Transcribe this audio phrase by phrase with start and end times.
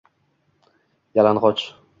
[1.15, 1.61] yalangoch.